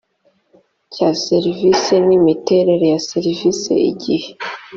cya 0.93 1.09
serivisi 1.25 1.93
n 2.05 2.07
imiterere 2.17 2.85
ya 2.93 2.99
serivisi 3.09 3.73
igihe 3.89 4.29